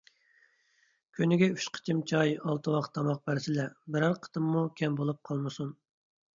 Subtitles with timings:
[1.17, 3.69] كۈنىگە ئۈچ قېتىم چاي، ئالتە ۋاخ تاماق بەرسىلە،
[3.99, 5.75] بىرەر قېتىممۇ كەم بولۇپ قالمىسۇن.